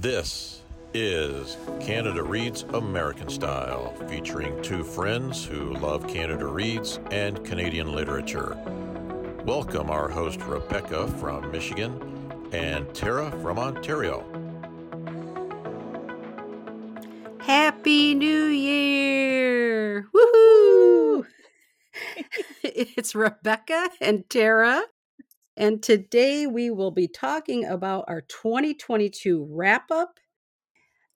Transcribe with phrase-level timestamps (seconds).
[0.00, 0.62] This
[0.94, 8.56] is Canada Reads American Style, featuring two friends who love Canada Reads and Canadian literature.
[9.44, 14.24] Welcome our host Rebecca from Michigan and Tara from Ontario.
[17.40, 20.08] Happy New Year!
[20.14, 21.26] Woohoo!
[22.62, 24.82] it's Rebecca and Tara,
[25.60, 30.18] and today we will be talking about our 2022 wrap up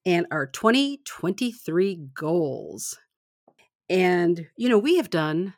[0.04, 2.98] and our 2023 goals.
[3.88, 5.54] And, you know, we have done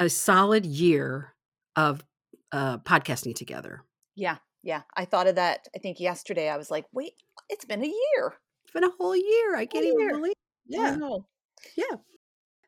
[0.00, 1.36] a solid year
[1.76, 2.04] of
[2.50, 3.84] uh, podcasting together.
[4.16, 4.82] Yeah, yeah.
[4.96, 6.48] I thought of that, I think yesterday.
[6.48, 7.12] I was like, wait,
[7.48, 8.34] it's been a year.
[8.64, 9.54] It's been a whole year.
[9.56, 10.34] I can't even believe.
[10.66, 10.96] Yeah.
[11.76, 11.96] Yeah.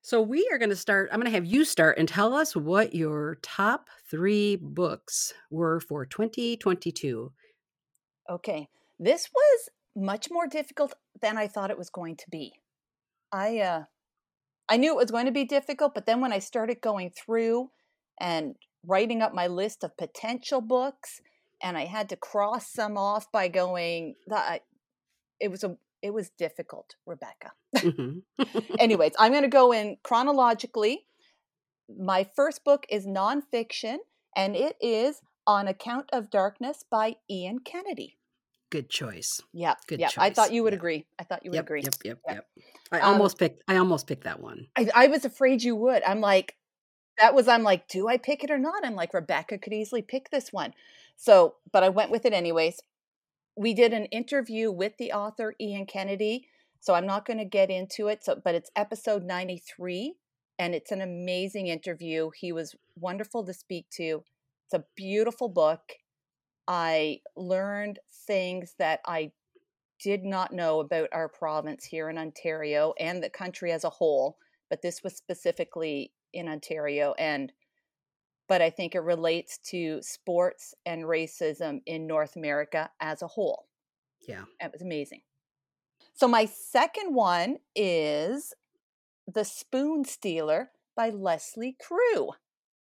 [0.04, 1.08] So we are going to start.
[1.10, 5.80] I'm going to have you start and tell us what your top three books were
[5.80, 7.32] for 2022.
[8.28, 8.68] Okay.
[8.98, 12.52] This was much more difficult than I thought it was going to be.
[13.32, 13.84] I uh
[14.68, 17.70] I knew it was going to be difficult, but then when I started going through
[18.20, 21.22] and writing up my list of potential books
[21.62, 24.64] and I had to cross some off by going that
[25.40, 27.52] it was a it was difficult, Rebecca.
[27.74, 28.22] Mhm.
[28.78, 31.06] Anyways, I'm going to go in chronologically.
[31.88, 33.96] My first book is nonfiction,
[34.36, 38.18] and it is On Account of Darkness by Ian Kennedy.
[38.70, 39.40] Good choice.
[39.54, 40.10] Yeah, Good yeah.
[40.18, 40.78] I thought you would yeah.
[40.78, 41.06] agree.
[41.18, 41.82] I thought you would Yep, agree.
[41.82, 42.46] yep, yep, yep.
[42.92, 43.62] I Um, almost picked.
[43.66, 44.66] I almost picked that one.
[44.76, 46.02] I, I was afraid you would.
[46.02, 46.56] I'm like,
[47.18, 47.48] that was.
[47.48, 48.84] I'm like, do I pick it or not?
[48.84, 50.74] I'm like, Rebecca could easily pick this one.
[51.16, 52.80] So, but I went with it anyways.
[53.56, 56.48] We did an interview with the author Ian Kennedy,
[56.80, 58.24] so I'm not going to get into it.
[58.24, 60.14] So, but it's episode 93,
[60.58, 62.30] and it's an amazing interview.
[62.36, 64.24] He was wonderful to speak to.
[64.66, 65.80] It's a beautiful book.
[66.66, 69.32] I learned things that I
[70.02, 74.36] did not know about our province here in Ontario and the country as a whole,
[74.68, 77.52] but this was specifically in Ontario and
[78.48, 83.66] but I think it relates to sports and racism in North America as a whole.
[84.28, 84.44] Yeah.
[84.60, 85.22] It was amazing.
[86.14, 88.54] So my second one is
[89.26, 92.30] The Spoon Stealer by Lesley Crewe.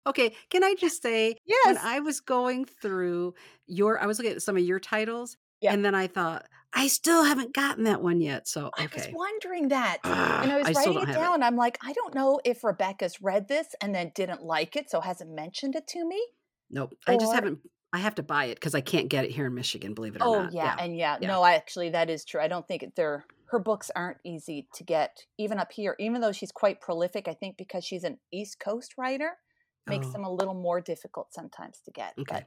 [0.07, 0.35] Okay.
[0.49, 1.65] Can I just say, Yes.
[1.67, 3.35] when I was going through
[3.67, 5.73] your, I was looking at some of your titles, Yeah.
[5.73, 8.47] and then I thought I still haven't gotten that one yet.
[8.47, 9.97] So I was wondering that.
[10.03, 11.13] Ah, and I was I writing it have it.
[11.19, 11.43] down.
[11.43, 15.01] I'm like, I don't know if Rebecca's read this and then didn't like it, so
[15.01, 16.21] hasn't mentioned it to me.
[16.69, 16.93] Nope.
[17.07, 17.59] I just haven't.
[17.93, 19.93] I have to buy it because I can't get it here in Michigan.
[19.93, 20.53] Believe it or Oh not.
[20.53, 21.27] yeah, and yeah, yeah.
[21.27, 22.39] no, I actually that is true.
[22.39, 25.97] I don't think they're her books aren't easy to get even up here.
[25.99, 29.31] Even though she's quite prolific, I think because she's an East Coast writer,
[29.87, 30.11] makes Oh.
[30.13, 32.13] them a little more difficult sometimes to get.
[32.17, 32.33] Okay.
[32.35, 32.45] But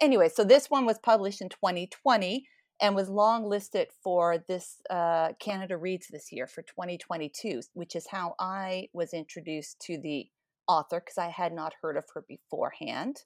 [0.00, 2.44] anyway, so this one was published in 2020
[2.80, 8.06] and was long listed for this uh, Canada Reads this year for 2022, which is
[8.08, 10.28] how I was introduced to the
[10.66, 13.24] author because I had not heard of her beforehand.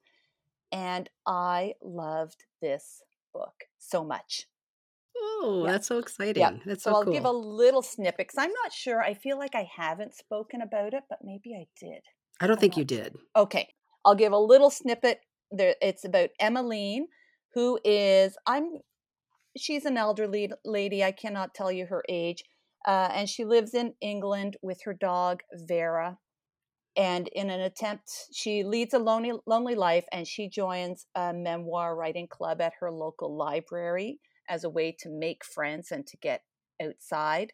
[0.72, 4.46] And I loved this book so much.
[5.16, 5.72] Oh, Yeah.
[5.72, 6.60] that's so exciting.
[6.64, 7.12] That's so, So, I'll cool.
[7.12, 9.02] give a little snippet because I'm not sure.
[9.02, 12.02] I feel like I haven't spoken about it, but maybe I did.
[12.40, 12.84] I don't I'm think you sure.
[12.84, 13.16] did.
[13.36, 13.72] Okay,
[14.04, 15.20] I'll give a little snippet.
[15.52, 17.06] There, it's about Emmeline,
[17.54, 18.78] who is I'm.
[19.56, 21.04] She's an elderly lady.
[21.04, 22.42] I cannot tell you her age,
[22.86, 26.18] uh, and she lives in England with her dog Vera.
[26.96, 31.96] And in an attempt, she leads a lonely, lonely life, and she joins a memoir
[31.96, 36.42] writing club at her local library as a way to make friends and to get
[36.82, 37.52] outside.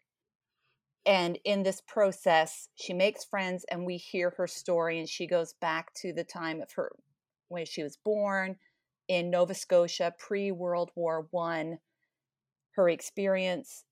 [1.07, 4.99] And in this process, she makes friends, and we hear her story.
[4.99, 6.93] And she goes back to the time of her
[7.49, 8.57] when she was born
[9.09, 11.79] in Nova Scotia, pre World War One.
[12.73, 13.85] Her experience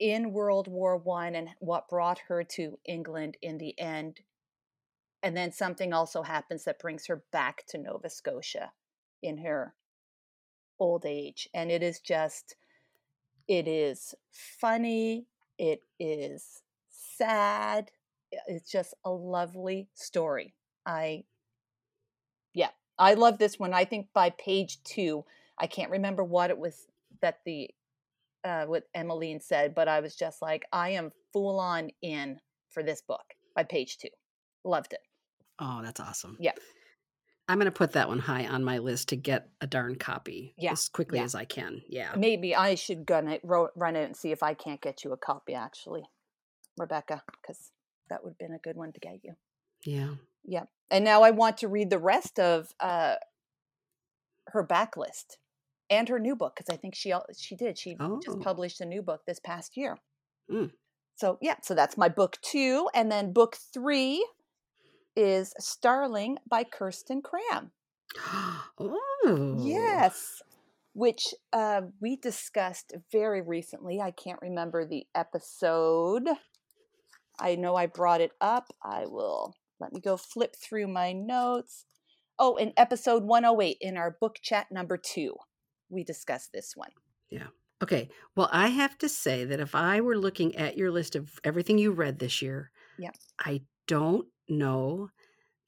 [0.00, 4.20] in World War One and what brought her to England in the end.
[5.22, 8.72] And then something also happens that brings her back to Nova Scotia
[9.22, 9.74] in her
[10.78, 11.48] old age.
[11.54, 12.56] And it is just,
[13.48, 15.26] it is funny.
[15.56, 17.90] It is sad.
[18.48, 20.54] It's just a lovely story.
[20.84, 21.24] I,
[22.52, 23.72] yeah, I love this one.
[23.72, 25.24] I think by page two,
[25.56, 26.88] I can't remember what it was
[27.22, 27.70] that the,
[28.44, 32.38] uh, what Emmeline said, but I was just like, I am full on in
[32.70, 33.24] for this book
[33.56, 34.08] by page two.
[34.64, 35.00] Loved it.
[35.58, 36.36] Oh, that's awesome.
[36.40, 36.52] Yeah.
[37.48, 40.54] I'm going to put that one high on my list to get a darn copy
[40.56, 41.24] Yeah, as quickly yeah.
[41.24, 41.82] as I can.
[41.88, 42.12] Yeah.
[42.16, 45.18] Maybe I should gonna ro- run out and see if I can't get you a
[45.18, 46.04] copy, actually,
[46.78, 47.70] Rebecca, because
[48.08, 49.34] that would have been a good one to get you.
[49.84, 50.14] Yeah.
[50.42, 50.64] Yeah.
[50.90, 53.16] And now I want to read the rest of uh,
[54.48, 55.36] her backlist.
[55.94, 57.78] And her new book because I think she she did.
[57.78, 58.20] She Oh.
[58.22, 59.98] just published a new book this past year.
[60.50, 60.72] Mm.
[61.16, 64.26] So yeah, so that's my book two, and then book three
[65.16, 67.70] is Starling by Kirsten Cram.
[68.78, 69.56] oh.
[69.58, 70.42] Yes,
[70.92, 74.00] which uh, we discussed very recently.
[74.00, 76.28] I can't remember the episode.
[77.40, 78.72] I know I brought it up.
[78.82, 81.86] I will let me go flip through my notes.
[82.38, 85.34] Oh, in episode 108 in our book chat number two,
[85.94, 86.90] we discussed this one.
[87.30, 87.46] Yeah.
[87.82, 88.08] Okay.
[88.36, 91.78] Well, I have to say that if I were looking at your list of everything
[91.78, 93.10] you read this year, Yeah.
[93.38, 95.10] I don't know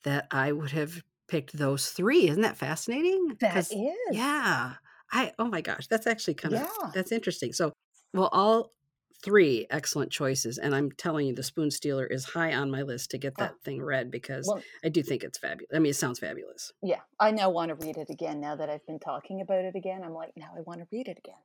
[0.05, 2.29] that I would have picked those three.
[2.29, 3.37] Isn't that fascinating?
[3.41, 3.75] That is.
[4.13, 4.75] Yeah.
[5.13, 6.91] I oh my gosh, that's actually kind of Yeah.
[6.95, 7.53] that's interesting.
[7.53, 7.73] So,
[8.13, 8.73] well, all
[9.23, 13.11] three excellent choices, and I'm telling you, the Spoon Stealer is high on my list
[13.13, 13.43] to get Oh.
[13.45, 15.71] that thing read because Well, I do think it's fabulous.
[15.75, 16.73] I mean, it sounds fabulous.
[16.83, 18.41] yeah, I now want to read it again.
[18.41, 21.09] Now that I've been talking about it again, I'm like, now I want to read
[21.09, 21.41] it again.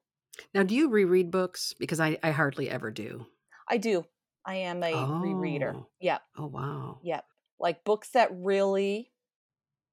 [0.54, 1.74] Now, do you reread books?
[1.78, 3.26] Because I I hardly ever do.
[3.68, 4.06] I do.
[4.46, 5.76] I am a rereader.
[5.76, 5.88] Oh.
[6.00, 6.20] Yeah.
[6.38, 7.00] Oh wow.
[7.04, 7.26] Yep.
[7.60, 9.12] Like books that really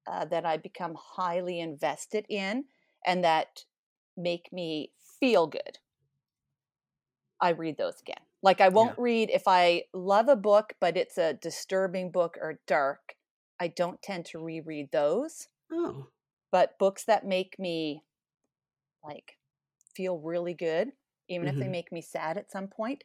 [0.07, 2.65] uh, that I become highly invested in
[3.05, 3.65] and that
[4.17, 5.77] make me feel good.
[7.41, 8.21] I read those again.
[8.41, 12.59] Like I won't read if I love a book but it's a disturbing book or
[12.67, 13.15] dark,
[13.59, 15.47] I don't tend to reread those.
[15.71, 16.07] Oh.
[16.51, 18.03] But books that make me
[19.03, 19.37] like
[19.95, 20.91] feel really good,
[21.27, 21.71] even if they Mhm.
[21.71, 23.03] make me sad at some point,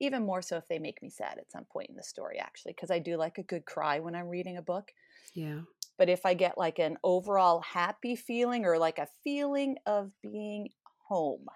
[0.00, 2.72] even more so if they make me sad at some point in the story actually
[2.72, 4.92] because I do like a good cry when I'm reading a book.
[5.34, 5.62] Yeah.
[5.98, 10.70] But if I get like an overall happy feeling or like a feeling of being
[11.08, 11.46] home,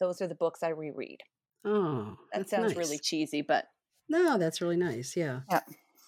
[0.00, 1.22] those are the books I reread.
[1.64, 2.16] Oh.
[2.32, 3.66] That sounds really cheesy, but
[4.08, 5.16] No, that's really nice.
[5.16, 5.40] Yeah.
[5.50, 5.60] Yeah.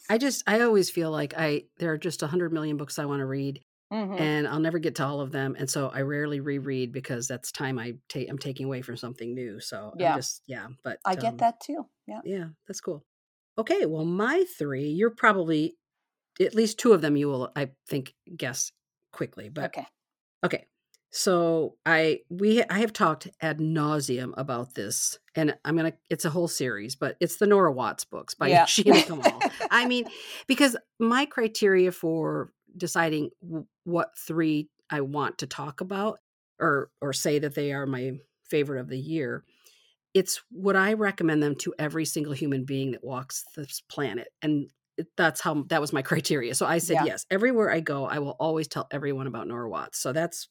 [0.09, 3.07] I just I always feel like I there are just a hundred million books I
[3.07, 3.63] want to read,
[3.93, 4.21] Mhm.
[4.21, 7.51] and I'll never get to all of them, and so I rarely reread because that's
[7.51, 9.61] time I take I'm taking away from something new.
[9.61, 10.13] So Yeah.
[10.13, 11.89] I'm just yeah, but I get um, that too.
[12.07, 12.21] Yeah.
[12.25, 13.05] Yeah, that's cool.
[13.59, 15.77] Okay, well, my three, you're probably
[16.41, 18.73] at least two of them you will I think guess
[19.13, 19.87] quickly, but Okay.
[20.45, 20.67] Okay.
[21.17, 25.95] So I we I have talked ad nauseum about this, and I'm gonna.
[26.11, 28.65] It's a whole series, but it's the Nora Watts books by Yeah.
[28.67, 29.41] Sheena Kamal.
[29.71, 30.05] I mean,
[30.47, 36.19] because my criteria for deciding w- what three I want to talk about,
[36.61, 39.43] or or say that they are my favorite of the year,
[40.13, 44.69] it's would I recommend them to every single human being that walks this planet, and
[45.17, 46.55] that's how that was my criteria.
[46.55, 47.05] So I said Yeah.
[47.07, 47.25] yes.
[47.31, 49.99] Everywhere I go, I will always tell everyone about Nora Watts.
[49.99, 50.47] So that's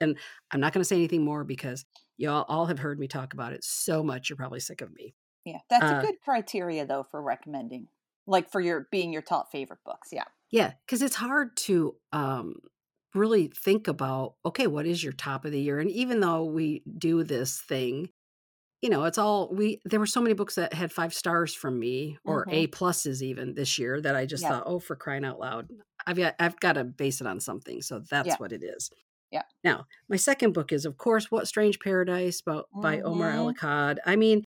[0.00, 0.18] and
[0.50, 1.84] I'm not going to say anything more because
[2.16, 4.28] you all, have heard me talk about it so much.
[4.30, 5.14] You're probably sick of me.
[5.44, 5.60] Yeah.
[5.68, 7.88] That's Uh, a good criteria though for recommending.
[8.26, 10.10] Like for your being your top favorite books.
[10.12, 10.24] Yeah.
[10.50, 12.56] Yeah, because it's hard to um,
[13.14, 14.36] really think about.
[14.44, 15.78] Okay, what is your top of the year?
[15.78, 18.10] And even though we do this thing,
[18.82, 19.80] you know, it's all we.
[19.86, 22.52] There were so many books that had five stars from me or Mhm.
[22.52, 24.48] A pluses even this year that I just Yeah.
[24.48, 25.70] thought, oh, for crying out loud,
[26.06, 27.82] I've got I've got to base it on something.
[27.82, 28.38] So that's Yeah.
[28.38, 28.90] what it is.
[29.32, 29.42] Yeah.
[29.64, 33.30] Now, my second book is, of course, What Strange Paradise by, by Omar.
[33.30, 33.96] El Akkad.
[34.06, 34.44] I mean,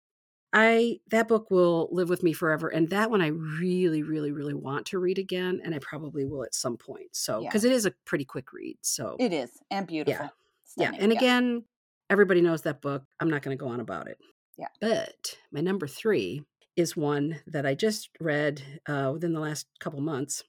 [0.52, 4.52] I that book will live with me forever, and that one I really, really, really
[4.55, 7.08] want to read again, and I probably will at some point.
[7.12, 7.49] So, Yeah.
[7.49, 8.76] because it is a pretty quick read.
[8.82, 9.50] So, It is.
[9.70, 10.26] And beautiful.
[10.26, 10.31] yeah,
[10.64, 11.00] Stunning.
[11.00, 11.64] and again,
[12.11, 13.05] everybody knows that book.
[13.20, 14.19] I'm not going to go on about it.
[14.58, 14.69] Yeah.
[14.81, 16.43] But my number three
[16.77, 20.43] is one that I just read uh, within the last couple months.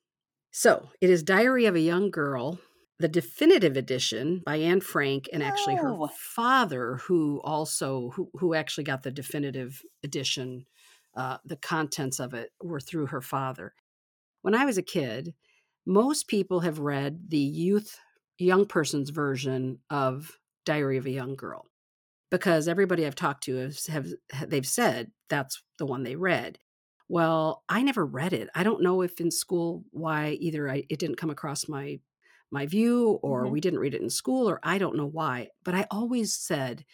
[0.52, 2.60] So it is Diary of a Young Girl,
[3.04, 6.08] the definitive edition by Anne Frank, and actually her Oh.
[6.08, 10.66] father, who also who who actually got the definitive edition.
[11.14, 13.74] Uh, the contents of it were through her father.
[14.42, 15.34] When I was a kid,
[15.86, 18.00] most people have read the youth
[18.38, 21.68] young person's version of Diary of a Young Girl
[22.32, 24.08] because everybody I've talked to has have
[24.48, 26.58] they've said that's the one they read.
[27.10, 28.48] Well, I never read it.
[28.56, 32.00] I don't know if in school why either I, it didn't come across my
[32.54, 33.52] my view or Mhm.
[33.52, 36.86] we didn't read it in school or I don't know why, but I always said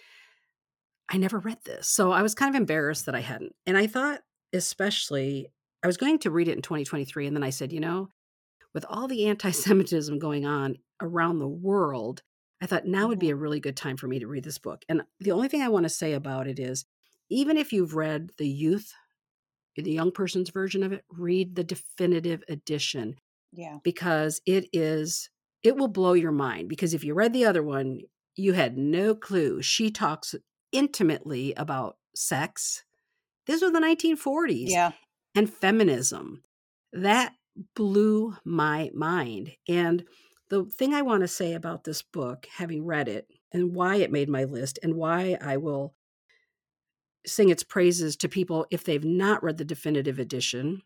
[1.09, 1.87] I never read this.
[1.87, 3.55] So I was kind of embarrassed that I hadn't.
[3.65, 4.21] And I thought
[4.53, 5.47] especially
[5.83, 8.09] I was going to read it in 2023 and then I said, you know,
[8.73, 12.21] with all the anti-Semitism going on around the world,
[12.61, 14.83] I thought now would be a really good time for me to read this book.
[14.89, 16.85] And the only thing I want to say about it is
[17.29, 18.93] even if you've read the youth,
[19.75, 23.15] the young person's version of it, read the definitive edition
[23.51, 23.79] Yeah.
[23.83, 25.29] because it is
[25.63, 28.01] it will blow your mind because if you read the other one,
[28.35, 29.61] you had no clue.
[29.61, 30.35] She talks
[30.71, 32.83] intimately about sex.
[33.45, 34.91] This was the 1940s Yeah.
[35.35, 36.43] and feminism.
[36.93, 37.33] That
[37.75, 39.51] blew my mind.
[39.67, 40.05] And
[40.49, 44.11] the thing I want to say about this book, having read it, and why it
[44.11, 45.95] made my list and why I will
[47.25, 50.81] sing its praises to people if they've not read the definitive edition.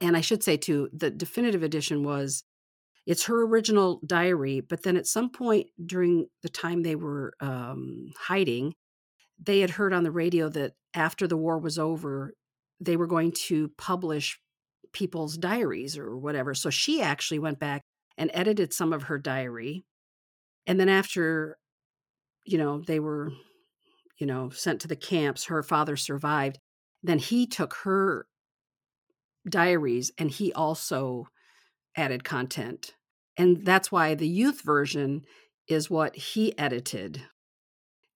[0.00, 2.44] And I should say too, the definitive edition was
[3.06, 8.12] it's her original diary, but then at some point during the time they were um,
[8.18, 8.74] hiding,
[9.40, 12.34] they had heard on the radio that after the war was over,
[12.80, 14.40] they were going to publish
[14.92, 16.52] people's diaries or whatever.
[16.52, 17.82] So she actually went back
[18.18, 19.84] and edited some of her diary.
[20.66, 21.58] And then after,
[22.44, 23.30] you know, they were,
[24.18, 26.58] you know, sent to the camps, her father survived.
[27.02, 28.26] Then he took her
[29.48, 31.28] diaries and he also
[31.96, 32.94] added content.
[33.36, 35.22] And that's why the youth version
[35.68, 37.22] is what he edited.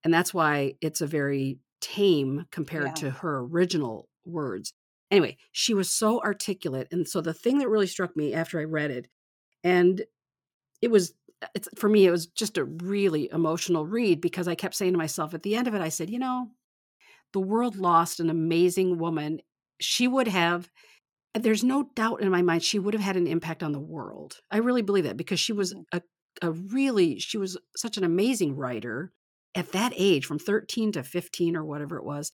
[0.04, 2.94] And that's why it's a very tame compared yeah.
[2.94, 4.72] to her original words.
[5.10, 6.88] Anyway, she was so articulate.
[6.90, 9.08] And so the thing that really struck me after I read it,
[9.64, 10.02] and
[10.80, 11.12] it was
[11.54, 14.98] it's for me it was just a really emotional read because I kept saying to
[14.98, 16.48] myself at the end of it I said, you know,
[17.32, 19.40] the world lost an amazing woman.
[19.80, 20.70] She would have
[21.34, 24.38] there's no doubt in my mind she would have had an impact on the world.
[24.50, 25.84] I really believe that because she was mm.
[25.92, 26.02] a
[26.42, 29.12] a really she was such an amazing writer
[29.54, 32.32] at that age from 13 to 15 or whatever it was.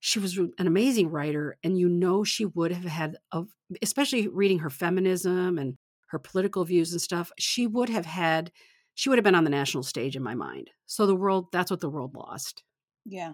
[0.00, 3.44] She was an amazing writer and you know she would have had a,
[3.82, 5.76] especially reading her feminism and
[6.10, 8.50] her political views and stuff she would have had
[8.94, 10.70] she would have been on the national stage in my mind.
[10.86, 12.62] So the world that's what the world lost.
[13.04, 13.32] Yeah.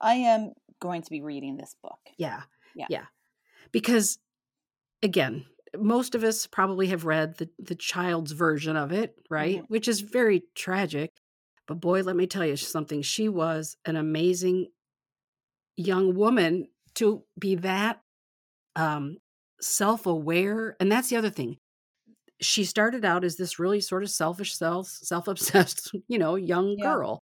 [0.00, 1.98] I am going to be reading this book.
[2.18, 2.42] Yeah.
[2.74, 2.86] Yeah.
[2.90, 3.04] Yeah
[3.74, 4.18] because
[5.02, 5.44] again
[5.76, 9.56] most of us probably have read the the child's version of it right?
[9.56, 9.64] Mm-hmm.
[9.66, 11.12] which is very tragic.
[11.66, 13.02] But boy let me tell you something.
[13.02, 14.68] She was an amazing
[15.76, 18.00] young woman to be that
[18.76, 19.18] um,
[19.60, 20.76] self-aware.
[20.78, 21.56] And that's the other thing.
[22.40, 26.84] She started out as this really sort of selfish self self-obsessed you know young yeah.
[26.84, 27.20] girl.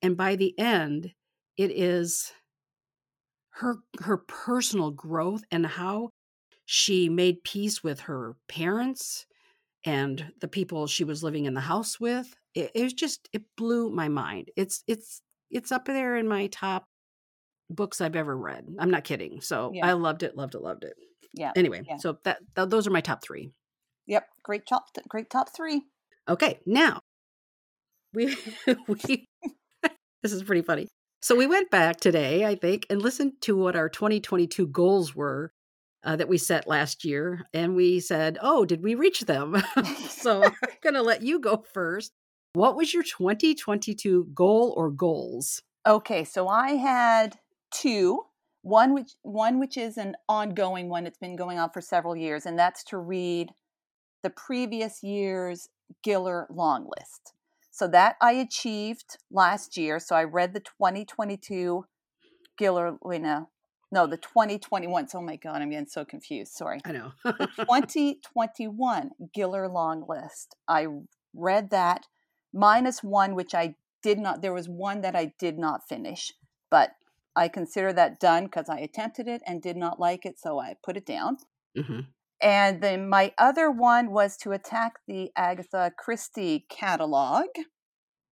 [0.00, 1.12] And by the end
[1.58, 2.32] it is
[3.56, 6.10] her her personal growth and how
[6.64, 9.26] she made peace with her parents
[9.84, 13.42] and the people she was living in the house with it, it was just it
[13.56, 16.86] blew my mind it's it's it's up there in my top
[17.74, 18.66] books I've ever read.
[18.78, 19.40] I'm not kidding.
[19.40, 19.86] So yeah.
[19.86, 20.94] I loved it, loved it, loved it.
[21.34, 21.52] Yeah.
[21.56, 21.96] Anyway, yeah.
[21.96, 23.50] so that, th- those are my top three.
[24.06, 25.82] Yep, great top, great top three.
[26.28, 27.00] Okay, now
[28.12, 28.36] we
[28.88, 29.26] we
[30.22, 30.88] this is pretty funny.
[31.22, 35.52] So we went back today, I think, and listened to what our 2022 goals were
[36.02, 39.62] uh, that we set last year, and we said, "Oh, did we reach them?"
[40.08, 42.10] so I'm going to let you go first.
[42.54, 45.62] What was your 2022 goal or goals?
[45.86, 47.38] Okay, so I had
[47.72, 48.22] two.
[48.62, 51.06] One which one which is an ongoing one.
[51.06, 53.50] It's been going on for several years, and that's to read
[54.24, 55.68] the previous year's
[56.04, 57.32] Giller long list.
[57.82, 59.98] So that I achieved last year.
[59.98, 61.84] So I read the 2022
[62.56, 63.48] Giller, wait, no,
[63.90, 65.08] no, the 2021.
[65.12, 66.52] Oh my God, I'm getting so confused.
[66.52, 66.78] Sorry.
[66.84, 67.10] I know.
[67.24, 70.54] the 2021 Giller long list.
[70.68, 70.86] I
[71.34, 72.06] read that
[72.54, 76.32] minus one, which I did not, there was one that I did not finish,
[76.70, 76.92] but
[77.34, 80.76] I consider that done because I attempted it and did not like it, so I
[80.84, 81.38] put it down.
[81.76, 82.02] Mm-hmm.
[82.42, 87.46] And then my other one was to attack the Agatha Christie catalog.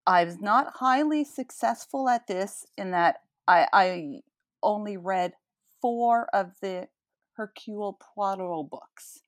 [0.06, 4.20] I was not highly successful at this in that I, I
[4.62, 5.34] only read
[5.80, 6.88] four of the
[7.36, 9.22] Hercule Poirot books.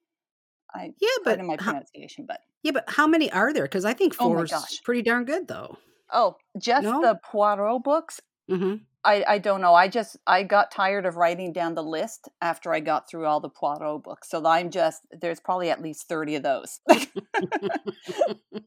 [0.75, 3.65] I yeah, but in my pronunciation, how, but yeah, but how many are there?
[3.65, 5.77] Because I think oh four oh is pretty darn good, though.
[6.13, 7.01] Oh, just no?
[7.01, 8.21] the Poirot books.
[8.51, 8.77] Mm-hmm.
[9.05, 9.75] I, I don't know.
[9.75, 13.41] I just I got tired of writing down the list after I got through all
[13.41, 14.31] the Poirot books.
[14.31, 16.81] So I'm just there's probably at least 30 of those.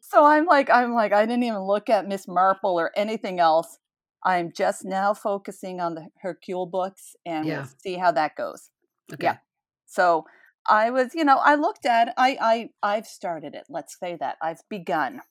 [0.02, 3.80] so I'm like I'm like I didn't even look at Miss Marple or anything else.
[4.24, 7.60] I'm just now focusing on the Hercule books and yeah.
[7.60, 8.70] we'll see how that goes.
[9.14, 9.26] Okay.
[9.26, 9.38] Yeah.
[9.86, 10.26] So
[10.68, 13.66] I was, you know, I looked at I I I've started it.
[13.70, 14.36] Let's say that.
[14.42, 15.22] I've begun.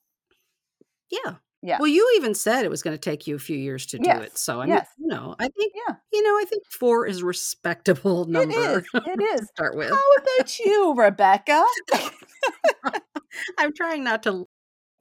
[1.11, 1.35] Yeah.
[1.65, 1.79] Yeah.
[1.81, 4.05] Well, you even said it was going to take you a few years to do
[4.05, 4.23] yes.
[4.27, 4.39] it.
[4.39, 4.89] So I mean, yes.
[4.99, 8.51] you know, I think yeah, you know, I think four is a respectable number.
[8.51, 9.03] It is.
[9.07, 9.49] It is.
[9.49, 9.89] start with.
[9.89, 10.03] How
[10.37, 11.65] about you, Rebecca?
[13.59, 14.47] I'm trying not to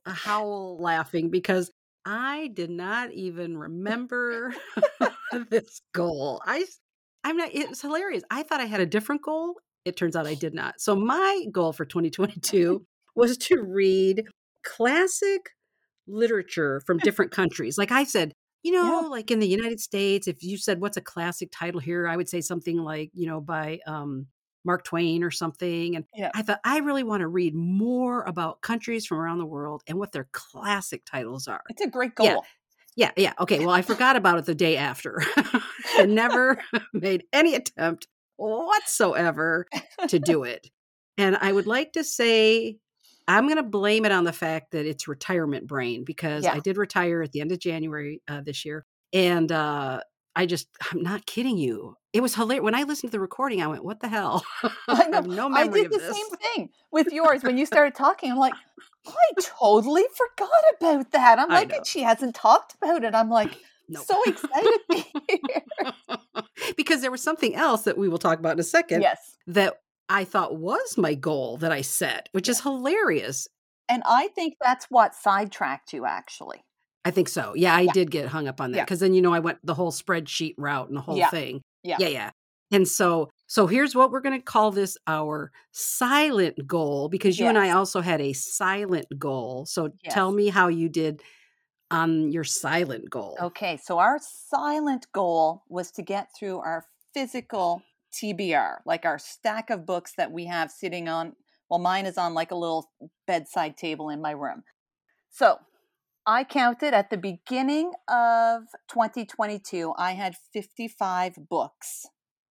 [0.06, 1.70] howl laughing because
[2.06, 4.56] I did not even remember
[5.50, 6.42] this goal.
[6.46, 6.66] I
[7.26, 8.24] I'm not it's hilarious.
[8.32, 9.56] I thought I had a different goal.
[9.84, 10.76] It turns out I did not.
[10.80, 14.24] So my goal for 2022 was to read
[14.64, 15.50] classic
[16.08, 17.78] literature from different countries.
[17.78, 18.34] Like I said,
[18.64, 19.08] you know, yeah.
[19.08, 22.30] like in the United States, if you said what's a classic title here, I would
[22.30, 24.28] say something like, you know, by um
[24.66, 25.96] Mark Twain or something.
[25.96, 26.32] And Yeah.
[26.34, 30.00] I thought, I really want to read more about countries from around the world and
[30.00, 31.62] what their classic titles are.
[31.70, 32.28] It's a great goal.
[32.28, 32.38] Yeah.
[32.96, 33.34] Yeah, yeah.
[33.40, 33.60] Okay.
[33.60, 35.22] Well, I forgot about it the day after.
[35.98, 36.62] I never
[36.94, 38.08] made any attempt
[38.38, 39.66] whatsoever
[40.08, 40.70] to do it.
[41.18, 42.78] And I would like to say
[43.28, 46.54] I'm going to blame it on the fact that it's retirement brain because Yeah.
[46.54, 48.86] I did retire at the end of January uh, this year.
[49.14, 50.02] And uh,
[50.36, 51.96] I just, I'm not kidding you.
[52.12, 52.64] It was hilarious.
[52.64, 54.44] When I listened to the recording, I went, what the hell?
[54.88, 55.14] I know.
[55.18, 56.16] have no memory I did the this.
[56.16, 58.32] same thing with yours when you started talking.
[58.32, 58.54] I'm like,
[59.08, 59.12] I
[59.42, 60.50] totally forgot
[60.80, 61.40] about that.
[61.40, 63.16] I'm like, she hasn't talked about it.
[63.16, 63.58] I'm like,
[63.90, 64.02] No.
[64.02, 64.96] so excited to
[65.28, 65.94] hear.
[66.78, 69.36] because there was something else that we will talk about in a second yes.
[69.48, 73.48] that I thought was my goal that I set, which is hilarious.
[73.90, 76.64] And I think that's what sidetracked you, actually.
[77.06, 77.54] I think so.
[77.56, 77.92] Yeah, I Yeah.
[77.94, 78.84] did get hung up on that Yeah.
[78.86, 81.30] because then you know I went the whole spreadsheet route and the whole Yeah.
[81.30, 81.62] thing.
[81.84, 81.98] Yeah.
[82.00, 82.32] yeah, yeah.
[82.72, 87.46] And so, so here's what we're going to call this our silent goal because you
[87.48, 89.66] and I also had a silent goal.
[89.66, 91.22] So tell me how you did
[91.92, 93.38] on your silent goal.
[93.40, 99.70] Okay, so our silent goal was to get through our physical TBR, like our stack
[99.70, 101.34] of books that we have sitting on.
[101.70, 102.92] Well, mine is on like a little
[103.26, 104.64] bedside table in my room.
[105.30, 105.58] So
[106.26, 112.06] I counted at the beginning of 2022, I had 55 books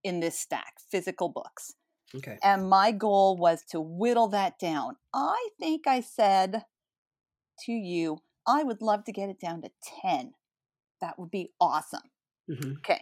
[0.04, 1.74] in this stack, physical books.
[2.14, 2.38] Okay.
[2.44, 4.98] And my goal was to whittle that down.
[5.14, 6.64] I think I said
[7.66, 9.70] to you, I would love to get it down to
[10.02, 10.34] 10.
[11.00, 12.02] That would be awesome.
[12.48, 13.02] hmm Okay.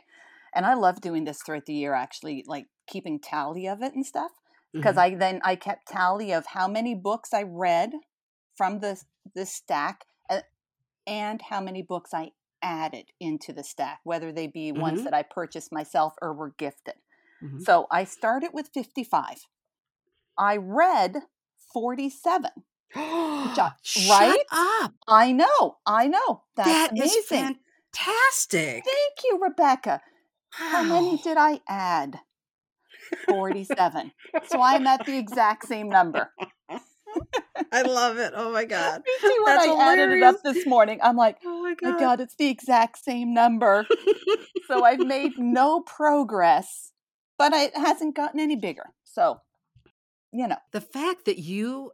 [0.54, 4.06] And I love doing this throughout the year, actually, like keeping tally of it and
[4.06, 4.32] stuff.
[4.80, 5.00] Because Mm-hmm.
[5.00, 7.94] I then I kept tally of how many books I read
[8.56, 9.02] from the
[9.36, 10.42] this stack uh,
[11.08, 15.06] and how many books I added into the stack, whether they be ones Mhm.
[15.06, 16.96] that I purchased myself or were gifted.
[17.42, 17.60] Mhm.
[17.64, 19.48] So I started with 55.
[20.38, 21.24] I read
[21.74, 22.52] 47.
[23.82, 24.46] Shut right?
[24.52, 24.94] up.
[25.08, 25.78] I know.
[25.86, 26.44] I know.
[26.56, 27.56] That's That is amazing.
[27.94, 28.84] fantastic.
[28.86, 30.02] Thank you, Rebecca.
[30.52, 32.20] How many did I add?
[33.28, 34.12] 47.
[34.48, 36.32] so I'm at the exact same number.
[37.72, 38.34] I love it.
[38.36, 39.04] Oh my God.
[39.06, 39.42] Me too.
[39.46, 42.00] When That's I added it up this morning, I'm like, Oh my my God.
[42.00, 43.88] God, it's the exact same number.
[44.68, 46.92] so I've made no progress,
[47.38, 48.90] but it hasn't gotten any bigger.
[49.04, 49.42] So,
[50.32, 51.92] you know, the fact that you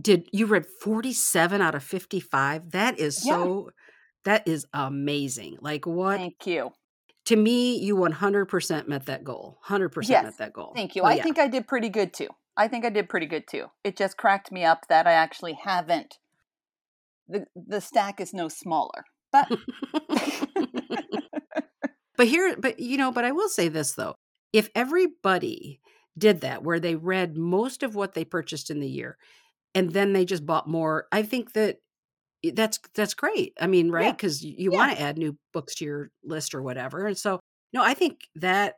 [0.00, 3.34] did you read 47 out of 55 that is Yeah.
[3.34, 3.70] so
[4.24, 6.72] that is amazing like what thank you.
[7.26, 11.02] To me you 100% met that goal 100% Yes, met that goal Thank you.
[11.02, 11.22] So, I yeah.
[11.22, 12.28] think I did pretty good too.
[12.56, 13.66] I think I did pretty good too.
[13.82, 16.18] It just cracked me up that I actually haven't.
[17.26, 19.48] The the stack is no smaller, but
[22.16, 24.14] but here but you know but i will say this though
[24.52, 25.80] if everybody
[26.16, 29.16] did that where they read most of what they purchased in the year
[29.74, 31.78] and then they just bought more i think that
[32.52, 34.12] that's that's great i mean right Yeah.
[34.12, 34.78] because you Yeah.
[34.78, 37.40] want to add new books to your list or whatever and so
[37.72, 38.76] no i think that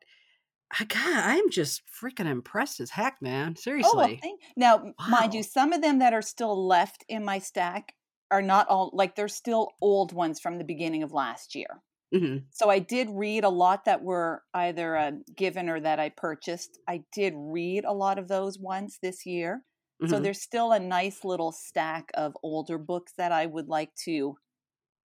[0.78, 4.94] I- god i'm just freaking impressed as heck man oh, well, seriously thank, now m-
[5.08, 7.94] mind you, some of them that are still left in my stack
[8.30, 11.82] are not all like they're still old ones from the beginning of last year.
[12.12, 16.08] hmm So I did read a lot that were either uh, given or that I
[16.08, 16.78] purchased.
[16.88, 19.62] I did read a lot of those ones this year.
[20.04, 20.20] So Mhm.
[20.20, 24.36] there's still a nice little stack of older books that I would like to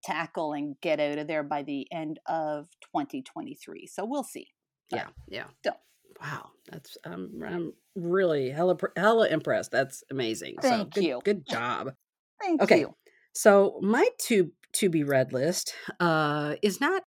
[0.04, 3.88] tackle and get out of there by the end of 2023.
[3.88, 4.48] So we'll see.
[4.90, 5.78] yeah yeah still.
[6.22, 11.22] wow that's i'm i'm really hella hella impressed that's amazing so Thank good, you.
[11.24, 11.94] good job
[12.42, 12.70] Thank Okay.
[12.70, 12.96] you.
[13.36, 17.04] So my to to be read list uh, is not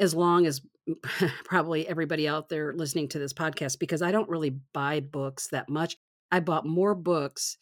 [0.00, 0.62] as long as
[1.44, 5.68] probably everybody out there listening to this podcast because I don't really buy books that
[5.68, 5.96] much.
[6.32, 7.56] I bought more books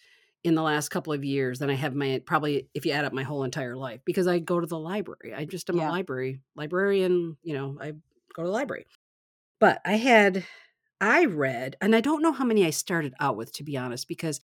[0.44, 3.12] in the last couple of years than I have my probably if you add up
[3.12, 5.34] my whole entire life because I go to the library.
[5.34, 5.80] I just am Yeah.
[5.80, 7.36] a library librarian.
[7.42, 7.92] You know, I
[8.34, 8.86] go to the library.
[9.60, 10.44] But I had
[11.00, 14.08] I read, and I don't know how many I started out with to be honest
[14.08, 14.40] because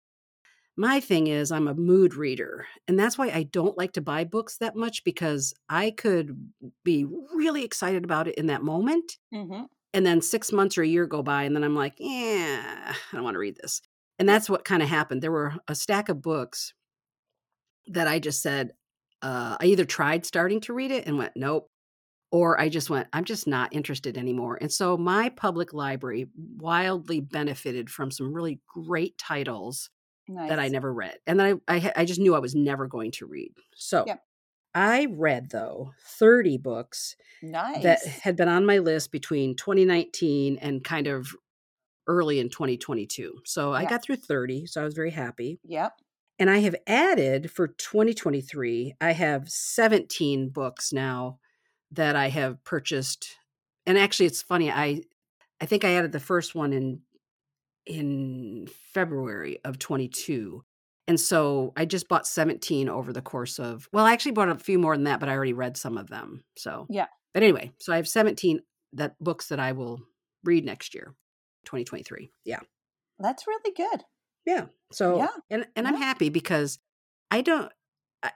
[0.77, 4.25] my thing is I'm a mood reader, and that's why I don't like to buy
[4.25, 6.53] books that much because I could
[6.85, 10.89] be really excited about it in that moment, hmm and then six months or a
[10.89, 13.83] year go by, and then I'm like, yeah, I don't want to read this.
[14.19, 15.23] And that's what kind of happened.
[15.23, 16.75] There were a stack of books
[17.89, 18.73] that I just said,
[19.23, 21.71] uh, I either tried starting to read it and went, nope,
[22.31, 24.59] or I just went, I'm just not interested anymore.
[24.61, 29.91] And so my public library wildly benefited from some really great titles
[30.29, 30.49] Nice.
[30.51, 33.11] that I never read, and then I, I I just knew I was never going
[33.13, 33.53] to read.
[33.75, 34.23] So Yep.
[34.73, 37.83] I read though thirty books nice.
[37.83, 41.35] that had been on my list between 2019 and kind of
[42.07, 43.41] early in 2022.
[43.45, 45.61] So I got through 30, so I was very happy.
[45.65, 45.93] Yep.
[46.39, 51.39] And I have added for 2023, I have 17 books now
[51.93, 53.37] that I have purchased.
[53.87, 55.03] And actually it's funny, I
[55.61, 57.01] I think I added the first one in
[57.87, 60.65] in February of 22.
[61.09, 64.57] And so I just bought 17 over the course of well, I actually bought a
[64.57, 66.43] few more than that, but I already read some of them.
[66.57, 67.07] So Yeah.
[67.35, 68.61] But anyway, so I have 17
[68.95, 70.01] that books that I will
[70.45, 71.15] read next year,
[71.65, 72.33] 2023.
[72.45, 72.61] Yeah.
[73.19, 74.05] That's really good.
[74.45, 74.67] Yeah.
[74.93, 76.79] So Yeah, and and I'm happy because
[77.31, 77.73] I don't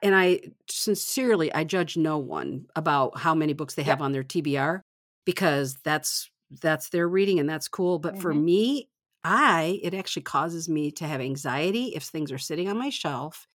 [0.01, 3.95] and I sincerely I judge no one about how many books they Yeah.
[3.95, 4.81] have on their TBR
[5.25, 6.29] because that's
[6.61, 8.35] that's their reading and that's cool, but for Mhm.
[8.35, 8.89] me,
[9.23, 13.47] I it actually causes me to have anxiety if things are sitting on my shelf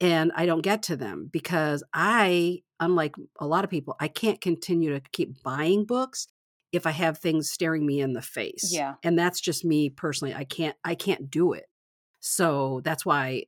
[0.00, 4.40] and I don't get to them because I unlike a lot of people, I can't
[4.40, 6.26] continue to keep buying books
[6.72, 8.70] if I have things staring me in the face.
[8.72, 8.94] Yeah.
[9.02, 10.34] And that's just me personally.
[10.34, 11.66] I can't I can't do it.
[12.20, 13.44] So that's why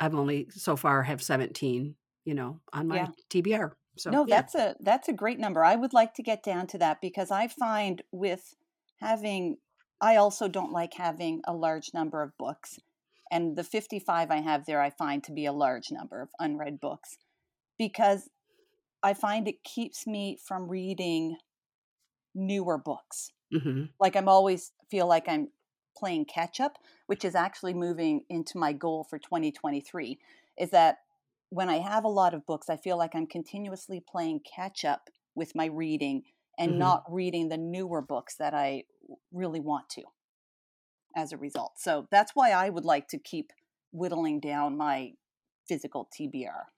[0.00, 3.08] I've only so far have 17, you know, on my Yeah.
[3.30, 3.72] TBR.
[3.96, 4.36] So no, yeah.
[4.36, 5.64] that's a that's a great number.
[5.64, 8.54] I would like to get down to that because I find with
[9.00, 9.58] having
[10.00, 12.78] I also don't like having a large number of books.
[13.30, 16.80] And the 55 I have there I find to be a large number of unread
[16.80, 17.16] books
[17.78, 18.28] because
[19.02, 21.36] I find it keeps me from reading
[22.34, 23.32] newer books.
[23.52, 25.50] hmm Like I'm always feel like I'm
[25.96, 30.18] playing catch up, which is actually moving into my goal for 2023
[30.58, 30.98] is that
[31.50, 35.10] when I have a lot of books, I feel like I'm continuously playing catch up
[35.34, 36.24] with my reading
[36.58, 36.78] and Mhm.
[36.78, 38.84] not reading the newer books that I
[39.32, 40.04] really want to
[41.16, 41.78] as a result.
[41.78, 43.52] So that's why I would like to keep
[43.92, 45.14] whittling down my
[45.66, 46.68] physical TBR.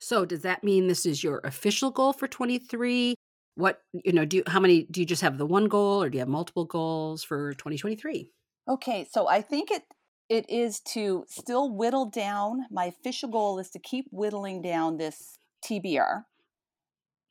[0.00, 3.14] So does that mean this is your official goal for 23?
[3.56, 6.10] What, you know, do you how many do you just have the one goal or
[6.10, 8.30] do you have multiple goals for 2023?
[8.68, 9.84] Okay, so I think it
[10.28, 12.66] it is to still whittle down.
[12.70, 16.26] My official goal is to keep whittling down this TBR,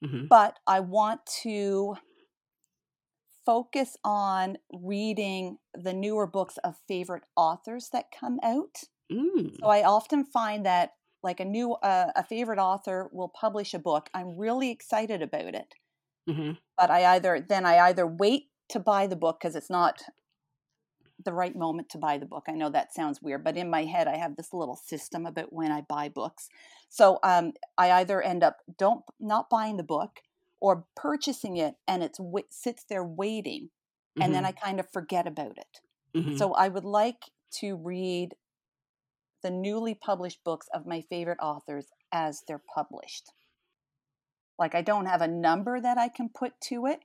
[0.02, 0.30] Mhm.
[0.30, 1.98] but I want to
[3.46, 8.84] focus on reading the newer books of favorite authors that come out.
[9.12, 9.56] Mm.
[9.62, 13.80] So I often find that like a new uh, a favorite author will publish a
[13.80, 15.76] book, I'm really excited about it.
[16.28, 16.58] Mhm.
[16.78, 20.04] But I either then I either wait to buy the book because it's not
[21.24, 22.46] the right moment to buy the book.
[22.48, 25.54] I know that sounds weird, but in my head I have this little system about
[25.54, 26.50] when I buy books.
[26.90, 30.22] So um, I either end up don't not buying the book
[30.60, 33.70] or purchasing it and it's wa- sits there waiting,
[34.20, 34.46] and then Mhm.
[34.46, 35.80] I kind of forget about it.
[36.14, 36.38] Mhm.
[36.38, 38.36] So I would like to read
[39.44, 43.32] the newly published books of my favorite authors as they're published.
[44.58, 47.00] Like I don't have a number that I can put to it.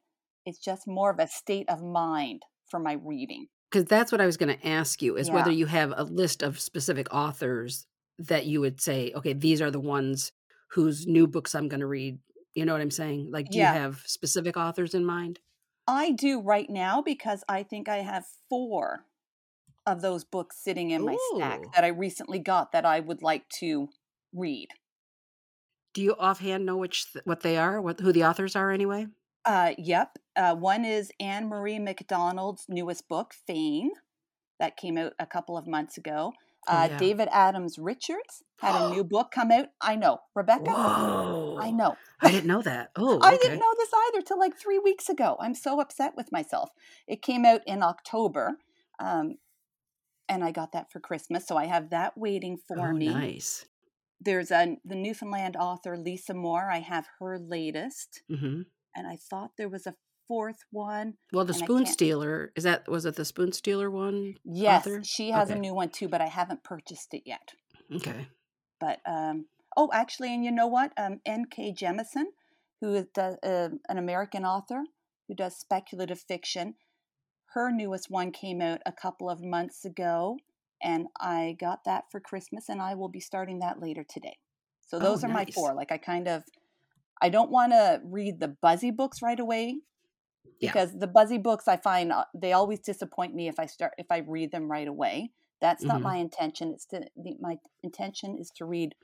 [0.46, 3.48] It's just more of a state of mind for my reading.
[3.70, 6.42] Because that's what I was going to ask you is whether you have a list
[6.42, 7.86] of specific authors
[8.18, 10.32] that you would say, okay, these are the ones
[10.72, 12.18] whose new books I'm going to read.
[12.54, 13.30] You know what I'm saying?
[13.30, 13.72] Like, do Yeah.
[13.72, 15.38] you have specific authors in mind?
[15.86, 19.06] I do right now because I think I have four
[19.86, 23.48] of those books sitting in my stack that I recently got that I would like
[23.60, 23.88] to
[24.32, 24.68] read.
[25.92, 27.80] Do you offhand know which what they are?
[27.80, 29.06] What who the authors are anyway?
[29.44, 30.18] Uh, yep.
[30.36, 33.90] Uh, one is Ann-Marie MacDonald's newest book, Fayne,
[34.58, 36.32] that came out a couple of months ago.
[36.68, 36.98] Oh, Uh, yeah.
[36.98, 39.68] David Adams Richards had a new book come out.
[39.80, 40.70] I know, Rebecca.
[40.70, 41.56] Whoa!
[41.58, 41.96] I know.
[42.20, 42.90] I didn't know that.
[42.96, 43.38] Oh, I okay.
[43.38, 45.36] didn't know this either till like three weeks ago.
[45.40, 46.68] I'm so upset with myself.
[47.08, 48.58] It came out in October,
[48.98, 49.36] um,
[50.28, 53.08] and I got that for Christmas, so I have that waiting for oh, me.
[53.08, 53.64] nice.
[54.20, 56.70] There's a the Newfoundland author Lisa Moore.
[56.70, 58.62] I have her latest, hmm
[58.94, 59.94] and I thought there was a
[60.28, 61.14] fourth one.
[61.32, 64.34] Well, the Spoon Stealer is that was it the Spoon Stealer one?
[64.44, 65.02] Yes, author?
[65.04, 65.58] she has Okay.
[65.58, 67.54] a new one too, but I haven't purchased it yet.
[67.94, 68.28] Okay.
[68.78, 70.92] But um, oh, actually, and you know what?
[70.96, 71.74] Um, N.K.
[71.74, 72.26] Jemisin,
[72.80, 74.82] who is does, uh, an American author
[75.28, 76.74] who does speculative fiction,
[77.54, 80.38] her newest one came out a couple of months ago,
[80.82, 84.38] and I got that for Christmas, and I will be starting that later today.
[84.86, 85.74] So Oh, those are my four.
[85.74, 86.44] Like I kind of,
[87.22, 89.80] I don't want to read the buzzy books right away
[90.60, 90.70] Yeah.
[90.72, 94.06] because the buzzy books I find uh, they always disappoint me if I start if
[94.10, 95.32] I read them right away.
[95.60, 96.04] That's not Mhm.
[96.04, 96.72] my intention.
[96.74, 98.94] It's to the, my intention is to read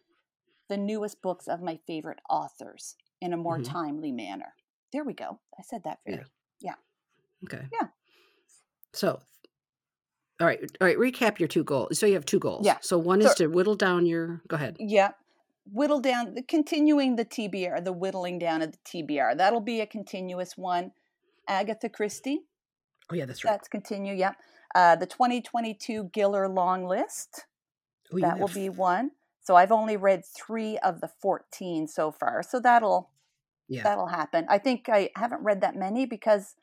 [0.68, 3.64] the newest books of my favorite authors in a more Mhm.
[3.64, 4.54] timely manner.
[4.92, 5.40] There we go.
[5.58, 6.18] I said that very.
[6.60, 6.74] Yeah.
[6.74, 6.74] yeah.
[7.44, 7.68] Okay.
[7.72, 7.88] Yeah.
[8.92, 9.20] So,
[10.40, 10.98] all right, all right.
[10.98, 11.98] Recap your two goals.
[11.98, 12.66] So you have two goals.
[12.66, 12.78] Yeah.
[12.80, 14.42] So one So- is to whittle down your.
[14.48, 14.76] Go ahead.
[14.78, 15.12] Yeah.
[15.72, 19.36] Whittle down, the continuing the TBR, the whittling down of the TBR.
[19.36, 20.92] That'll be a continuous one.
[21.48, 22.44] Agatha Christie.
[23.10, 23.52] Oh yeah, that's right.
[23.52, 24.14] That's continue.
[24.14, 24.36] Yep.
[24.74, 27.46] Uh, the 2022 Giller long list.
[28.12, 29.12] Oh, you that will be one.
[29.42, 32.42] So I've only read three of the 14 so far.
[32.42, 33.10] So that'll
[33.68, 33.82] yeah.
[33.82, 34.46] that'll happen.
[34.48, 36.54] I think I haven't read that many because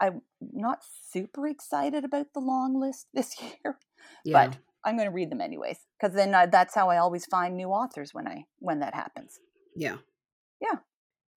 [0.00, 0.80] I'm not
[1.10, 3.78] super excited about the long list this year.
[4.24, 4.46] yeah.
[4.48, 7.56] But I'm going to read them anyways because then uh, that's how I always find
[7.56, 9.38] new authors when I when that happens.
[9.74, 9.96] Yeah.
[10.60, 10.78] Yeah.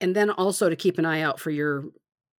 [0.02, 1.86] And then also to keep an eye out for your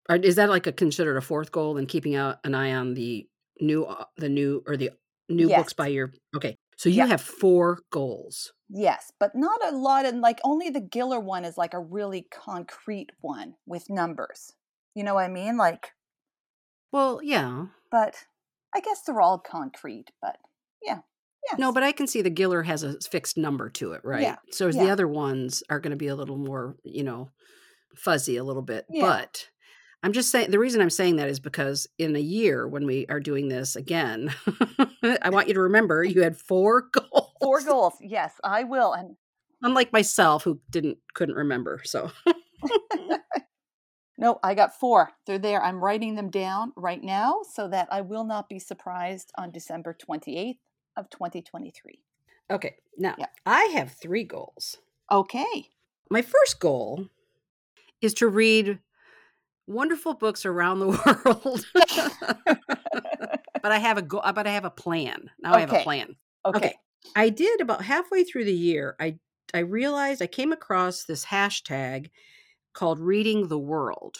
[0.09, 3.27] is that like a considered a fourth goal and keeping out an eye on the
[3.59, 4.91] new the new or the
[5.29, 5.59] new Yes.
[5.59, 6.55] books by your Okay.
[6.77, 7.07] So you Yeah.
[7.07, 8.53] have four goals.
[8.69, 10.05] Yes, but not a lot.
[10.05, 14.53] And like only the Giller one is like a really concrete one with numbers.
[14.95, 15.57] You know what I mean?
[15.57, 15.91] Like,
[16.91, 17.65] Well, yeah.
[17.89, 18.15] but
[18.75, 20.11] I guess they're all concrete.
[20.21, 20.37] But
[20.83, 20.99] yeah,
[21.49, 21.59] yes.
[21.59, 24.21] No, but I can see the Giller has a fixed number to it, right?
[24.21, 24.83] Yeah, So yeah.
[24.83, 27.29] the other ones are going to be a little more, you know,
[27.95, 28.85] fuzzy a little bit.
[28.89, 29.05] Yeah.
[29.05, 29.47] But
[30.03, 33.05] I'm just saying the reason I'm saying that is because in a year when we
[33.07, 34.33] are doing this again,
[35.21, 37.31] I want you to remember you had four goals.
[37.41, 37.93] four goals.
[38.01, 38.93] Yes, I will.
[38.93, 39.15] And
[39.63, 41.81] Unlike myself who didn't couldn't remember.
[41.83, 42.11] So
[44.21, 45.11] no, I got four.
[45.25, 45.61] They're there.
[45.63, 49.97] I'm writing them down right now so that I will not be surprised on December
[49.99, 50.59] 28th
[50.95, 51.99] of 2023.
[52.51, 52.75] Okay.
[52.97, 53.25] Now Yeah.
[53.47, 54.77] I have three goals.
[55.11, 55.69] Okay.
[56.09, 57.07] My first goal
[57.99, 58.77] is to read
[59.65, 60.87] wonderful books around the
[61.25, 61.65] world.
[63.63, 65.31] but I have a go but I have a plan.
[65.41, 66.15] Now I have a plan.
[66.45, 66.57] Okay.
[66.57, 66.75] Okay.
[67.15, 69.17] I did about halfway through the year, I
[69.53, 72.09] I realized I came across this hashtag
[72.73, 74.17] called reading the world.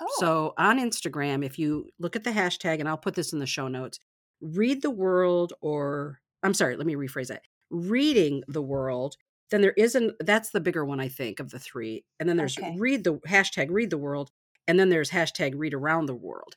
[0.00, 3.38] Oh, So on Instagram, if you look at the hashtag, and I'll put this in
[3.38, 3.98] the show notes,
[4.40, 7.42] read the world, or I'm sorry, let me rephrase that.
[7.70, 9.16] Reading the world.
[9.50, 12.04] Then there isn't that's the bigger one, I think, of the three.
[12.20, 12.74] And then there's Okay.
[12.78, 14.30] read the hashtag read the world,
[14.68, 16.56] and then there's hashtag read around the world.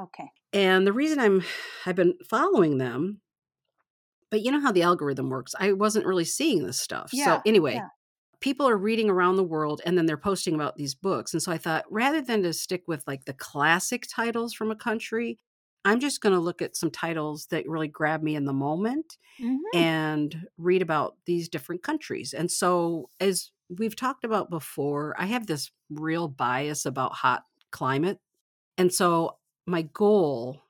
[0.00, 0.28] okay.
[0.52, 1.42] And the reason I'm
[1.86, 3.20] I've been following them,
[4.30, 5.54] but you know how the algorithm works.
[5.58, 7.10] I wasn't really seeing this stuff.
[7.12, 7.88] Yeah, so anyway, yeah.
[8.40, 11.32] People are reading around the world and then they're posting about these books.
[11.34, 14.76] And so I thought rather than to stick with like the classic titles from a
[14.76, 15.38] country,
[15.84, 19.18] I'm just going to look at some titles that really grab me in the moment
[19.38, 19.74] Mhm.
[19.74, 22.34] and read about these different countries.
[22.34, 28.20] And so, as we've talked about before, I have this real bias about hot climate.
[28.78, 30.62] And so, my goal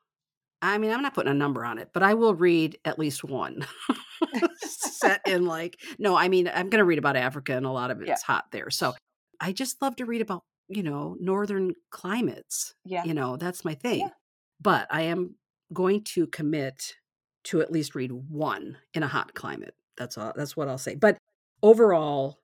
[0.62, 3.24] I mean, I'm not putting a number on it, but I will read at least
[3.24, 3.66] one
[4.58, 7.90] set in like, no, I mean, I'm going to read about Africa and a lot
[7.90, 8.16] of it's Yeah.
[8.26, 8.70] hot there.
[8.70, 8.94] So,
[9.40, 12.74] I just love to read about, you know, northern climates.
[12.84, 13.04] Yeah.
[13.04, 14.00] You know, that's my thing.
[14.00, 14.08] Yeah.
[14.60, 15.36] But I am
[15.72, 16.94] going to commit
[17.44, 19.74] to at least read one in a hot climate.
[19.96, 20.94] That's all that's what I'll say.
[20.94, 21.16] But
[21.62, 22.38] overall,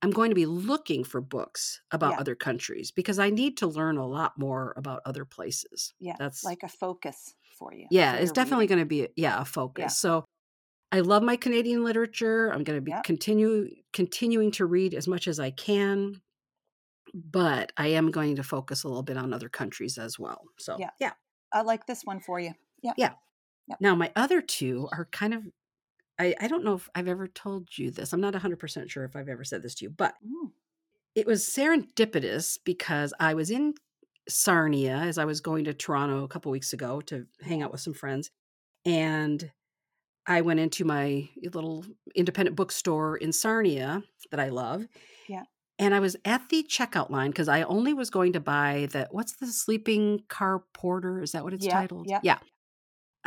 [0.00, 2.20] I'm going to be looking for books about Yeah.
[2.20, 5.92] other countries because I need to learn a lot more about other places.
[5.98, 6.14] Yeah.
[6.20, 7.86] That's like a focus for you.
[7.90, 9.98] yeah, for it's definitely going to be yeah, a focus.
[9.98, 10.24] So
[10.90, 12.50] I love my Canadian literature.
[12.52, 13.04] I'm going to be Yep.
[13.04, 16.20] continue continuing to read as much as I can,
[17.14, 20.42] but I am going to focus a little bit on other countries as well.
[20.58, 20.90] So Yeah.
[21.00, 21.12] yeah.
[21.52, 22.52] I like this one for you.
[22.82, 22.92] Yeah.
[22.96, 23.12] Yeah.
[23.68, 23.78] Yep.
[23.80, 25.42] Now my other two are kind of
[26.20, 28.12] I, I don't know if I've ever told you this.
[28.12, 30.14] I'm not 100% sure if I've ever said this to you, but
[31.14, 33.74] it was serendipitous because I was in
[34.28, 37.80] Sarnia as I was going to Toronto a couple weeks ago to hang out with
[37.80, 38.30] some friends.
[38.84, 39.50] And
[40.26, 44.86] I went into my little independent bookstore in Sarnia that I love.
[45.28, 45.44] Yeah.
[45.78, 49.08] And I was at the checkout line because I only was going to buy the
[49.10, 51.22] what's the sleeping car porter?
[51.22, 52.06] Is that what it's Yeah, titled?
[52.08, 52.20] yeah.
[52.22, 52.38] Yeah.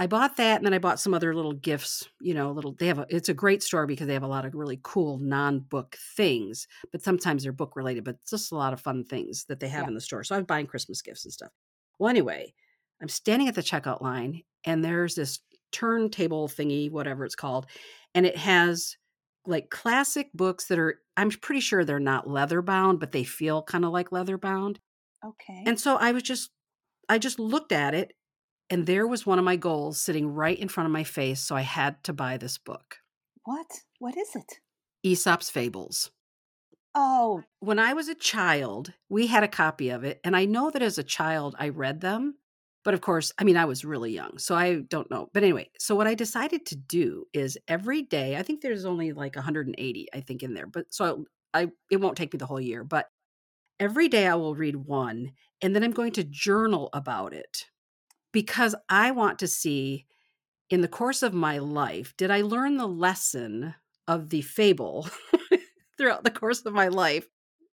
[0.01, 2.87] I bought that and then I bought some other little gifts, you know, little they
[2.87, 5.95] have a it's a great store because they have a lot of really cool non-book
[6.17, 9.59] things, but sometimes they're book related, but it's just a lot of fun things that
[9.59, 9.87] they have Yeah.
[9.87, 10.23] in the store.
[10.23, 11.51] So I'm buying Christmas gifts and stuff.
[11.99, 12.53] Well, anyway,
[13.01, 15.39] I'm standing at the checkout line and there's this
[15.71, 17.67] turntable thingy, whatever it's called,
[18.13, 18.97] and it has
[19.45, 23.63] like classic books that are I'm pretty sure they're not leather bound, but they feel
[23.63, 24.79] kind of like leather bound.
[25.23, 25.67] Okay.
[25.67, 26.51] And so I was just,
[27.09, 28.13] I just looked at it,
[28.71, 31.41] and there was one of my goals sitting right in front of my face.
[31.41, 32.99] So I had to buy this book,
[33.43, 33.81] what?
[33.99, 34.59] What is it?
[35.03, 36.11] Aesop's Fables.
[36.95, 40.19] Oh, When I was a child, we had a copy of it.
[40.23, 42.37] And I know that as a child, I read them.
[42.83, 44.37] But of course, I mean, I was really young.
[44.39, 45.29] So I don't know.
[45.33, 49.11] But anyway, so what I decided to do is every day, I think there's only
[49.13, 50.65] like 180, I think, in there.
[50.65, 52.83] But so I, it won't take me the whole year.
[52.83, 53.07] But
[53.79, 55.33] every day I will read one.
[55.61, 57.67] And then I'm going to journal about it
[58.31, 60.05] because I want to see
[60.69, 63.75] in the course of my life, did I learn the lesson
[64.07, 65.09] of the fable
[65.97, 67.27] throughout the course of my life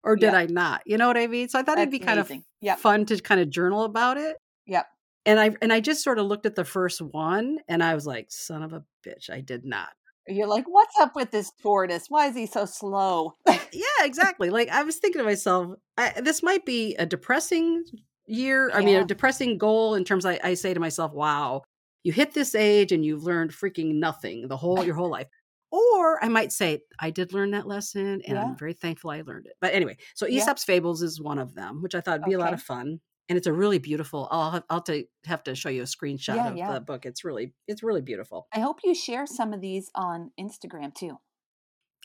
[0.04, 0.38] or did Yeah.
[0.38, 0.82] I not?
[0.86, 1.48] You know what I mean?
[1.48, 2.38] So I thought it'd be That's kind amazing.
[2.38, 2.78] of Yep.
[2.80, 4.36] fun to kind of journal about it.
[4.66, 4.86] Yep.
[5.26, 8.06] and I and I just sort of looked at the first one and I was
[8.06, 9.90] like, son of a bitch, I did not.
[10.26, 12.06] You're like, what's up with this tortoise?
[12.08, 13.34] Why is he so slow?
[13.46, 14.50] yeah, exactly.
[14.50, 17.84] Like I was thinking to myself, I, this might be a depressing
[18.28, 18.70] year.
[18.72, 20.24] I mean, a depressing goal in terms.
[20.24, 21.62] I, I say to myself, wow,
[22.04, 25.26] you hit this age and you've learned freaking nothing the whole your whole life.
[25.70, 28.42] Or I might say, I did learn that lesson, and Yeah.
[28.44, 29.52] I'm very thankful I learned it.
[29.60, 30.40] But anyway, so Yeah.
[30.40, 33.00] Aesop's Fables is one of them, which I thought would be a lot of fun,
[33.28, 34.28] and it's a really beautiful.
[34.30, 36.72] I'll have, I'll ta- have to show you a screenshot Yeah, of yeah.
[36.72, 37.04] the book.
[37.04, 38.46] It's really it's really beautiful.
[38.54, 41.18] I hope you share some of these on Instagram too,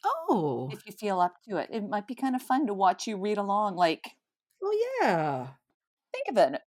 [0.03, 1.69] Oh, if you feel up to it.
[1.71, 3.77] It might be kind of fun to watch you read along.
[3.77, 4.11] Like,
[4.61, 5.47] well, yeah.
[6.13, 6.61] Think of it.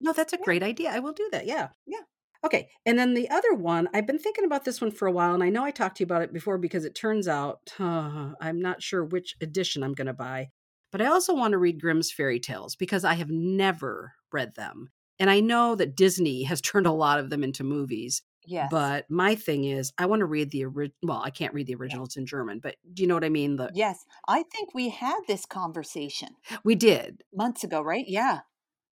[0.00, 0.44] No, that's a Yeah.
[0.44, 0.90] great idea.
[0.90, 1.46] I will do that.
[1.46, 1.68] Yeah.
[1.86, 2.00] Yeah.
[2.44, 2.68] Okay.
[2.86, 5.42] And then the other one, I've been thinking about this one for a while, and
[5.42, 8.60] I know I talked to you about it before because it turns out uh, I'm
[8.60, 10.50] not sure which edition I'm going to buy.
[10.92, 14.90] But I also want to read Grimm's fairy tales because I have never read them.
[15.18, 18.22] And I know that Disney has turned a lot of them into movies.
[18.46, 18.68] Yes.
[18.70, 20.94] But my thing is, I want to read the original.
[21.02, 23.28] Well, I can't read the original, it's in German, but do you know what I
[23.28, 23.56] mean?
[23.56, 26.28] The yes, I think we had this conversation
[26.64, 27.24] We did.
[27.34, 28.04] months ago, right?
[28.08, 28.40] Yeah.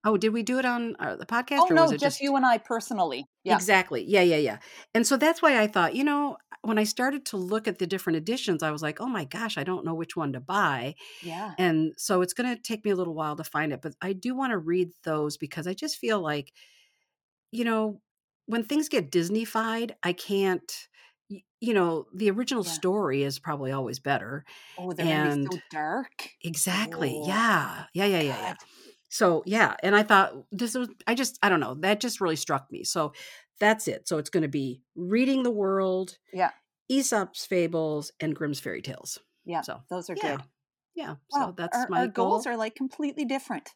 [0.07, 1.59] Oh, did we do it on the podcast?
[1.59, 3.27] Oh or no, was it just, you and I personally.
[3.43, 3.57] Yeah.
[3.57, 4.05] Exactly.
[4.07, 4.59] Yeah, yeah, yeah.
[4.95, 7.87] And so that's why I thought, you know, when I started to look at the
[7.89, 10.95] different editions, I was like, oh my gosh, I don't know which one to buy.
[11.23, 11.55] Yeah.
[11.59, 14.13] And so it's going to take me a little while to find it, but I
[14.13, 16.53] do want to read those because I just feel like,
[17.51, 18.01] you know,
[18.47, 20.73] when things get Disneyfied, I can't,
[21.61, 22.71] you know, the original Yeah.
[22.71, 24.45] story is probably always better.
[24.79, 26.31] Oh, they're be so And- dark.
[26.43, 27.19] Exactly.
[27.23, 27.85] Oh, Yeah.
[27.93, 28.55] Yeah, yeah, yeah, yeah.
[29.09, 32.37] So yeah, and I thought this was I just I don't know, that just really
[32.37, 32.85] struck me.
[32.85, 33.13] So
[33.61, 34.07] that's it.
[34.09, 36.51] So it's going to be reading the world, Yeah.
[36.91, 39.19] Aesop's fables and Grimm's fairy tales.
[39.45, 39.63] Yeah.
[39.63, 40.37] So Those are yeah.
[40.37, 40.45] good.
[40.95, 41.15] Yeah.
[41.33, 41.47] Wow.
[41.49, 42.31] So that's our, my our goal.
[42.31, 43.71] goals are like completely different.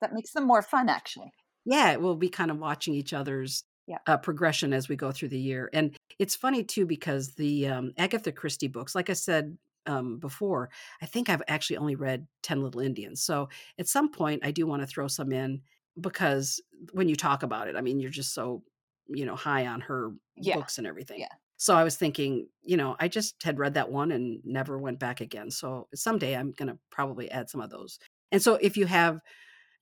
[0.00, 1.32] That makes them more fun, actually.
[1.66, 3.98] yeah, we'll be kind of watching each other's Yeah.
[4.06, 5.68] uh, progression as we go through the year.
[5.72, 10.70] And it's funny too because the um, Agatha Christie books, like I said um, before,
[11.02, 13.22] I think I've actually only read Ten Little Indians.
[13.22, 15.62] So at some point, I do want to throw some in
[16.00, 16.60] because
[16.92, 18.62] when you talk about it, I mean, you're just so
[19.08, 20.56] you know high on her Yeah.
[20.56, 21.20] books and everything.
[21.20, 21.28] Yeah.
[21.56, 24.98] So I was thinking, you know, I just had read that one and never went
[24.98, 25.50] back again.
[25.50, 27.98] So someday I'm going to probably add some of those.
[28.32, 29.20] And so if you have,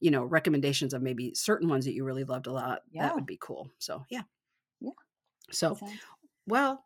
[0.01, 3.03] you know, recommendations of maybe certain ones that you really loved a lot, Yeah.
[3.03, 3.71] that would be cool.
[3.79, 4.23] So yeah.
[4.81, 4.91] Yeah.
[5.53, 5.79] So
[6.47, 6.85] well,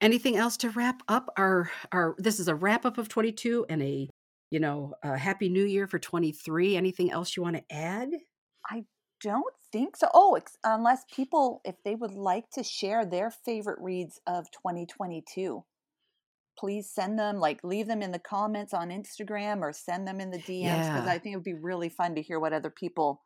[0.00, 3.82] anything else to wrap up our our this is a wrap up of 22 and
[3.82, 4.08] a
[4.54, 6.76] you know, a happy new year for 23.
[6.76, 8.10] Anything else you want to add?
[8.70, 8.84] I
[9.20, 10.06] don't think so.
[10.14, 15.64] Oh, ex- unless people, if they would like to share their favorite reads of 2022,
[16.56, 20.30] please send them, like leave them in the comments on Instagram or send them in
[20.30, 21.12] the DMs because Yeah.
[21.12, 23.24] I think it would be really fun to hear what other people,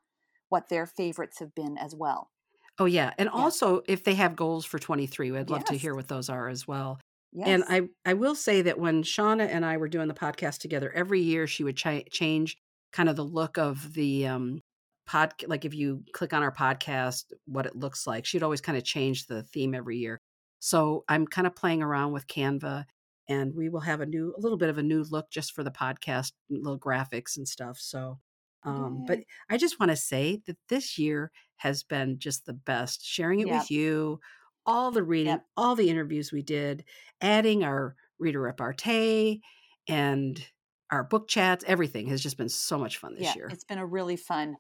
[0.49, 2.31] what their favorites have been as well.
[2.79, 3.41] Oh yeah, and Yeah.
[3.41, 6.67] also if they have goals for 23, we'd love to hear what those are as
[6.67, 7.01] well.
[7.33, 7.49] Yes.
[7.49, 10.91] And I I will say that when Shauna and I were doing the podcast together,
[10.93, 12.57] every year she would cha- change
[12.93, 14.61] kind of the look of the um
[15.07, 18.25] pod like if you click on our podcast what it looks like.
[18.27, 20.19] She'd always kind of change the theme every year.
[20.61, 22.85] So I'm kind of playing around with Canva
[23.29, 25.63] and we will have a new a little bit of a new look just for
[25.65, 27.79] the podcast, little graphics and stuff.
[27.79, 28.19] So
[28.65, 33.05] um but I just want to say that this year has been just the best
[33.05, 33.51] sharing it Yep.
[33.51, 34.21] with you
[34.67, 35.47] all the reading, Yep.
[35.57, 36.85] all the interviews we did,
[37.23, 39.41] adding our reader repartee
[39.89, 40.47] and
[40.91, 43.49] our book chats, everything has just been so much fun this yeah, year.
[43.49, 44.57] it's been a really fun,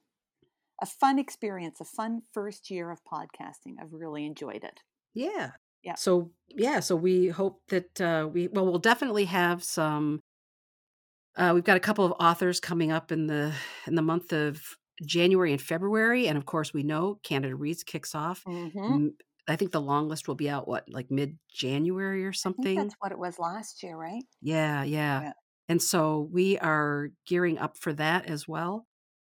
[0.82, 3.76] a fun experience, a fun first year of podcasting.
[3.80, 4.82] I've really enjoyed it.
[5.14, 5.52] Yeah.
[5.82, 5.96] Yeah.
[5.96, 10.20] So yeah, so we hope that uh we well we'll definitely have some
[11.38, 13.52] uh we've got a couple of authors coming up in the
[13.86, 14.60] in the month of
[15.04, 18.44] January and February and of course we know Canada Reads kicks off.
[18.44, 19.08] Mm-hmm.
[19.48, 22.76] I think the long list will be out what like mid January or something.
[22.76, 24.22] that's what it was last year, right?
[24.42, 25.22] Yeah, yeah.
[25.22, 25.32] Yeah.
[25.70, 28.86] And so we are gearing up for that as well.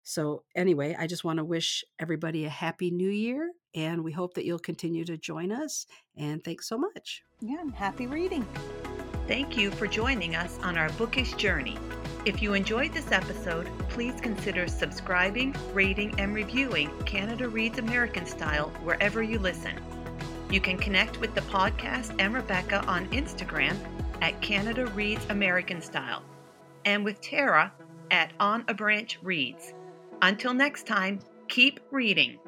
[0.02, 4.34] So, anyway, I just want to wish everybody a happy new year and we hope
[4.34, 5.86] that you'll continue to join us.
[6.16, 7.22] And thanks so much.
[7.40, 8.46] Yeah, and happy reading.
[9.26, 11.78] Thank you for joining us on our bookish journey.
[12.26, 18.68] If you enjoyed this episode, please consider subscribing, rating, and reviewing Canada Reads American Style
[18.82, 19.74] wherever you listen.
[20.50, 23.76] You can connect with the podcast and Rebecca on Instagram
[24.20, 26.22] at Canada Reads American Style
[26.84, 27.72] and with Tara
[28.10, 29.72] at On a Branch Reads.
[30.20, 31.18] Until next time,
[31.48, 32.38] keep reading.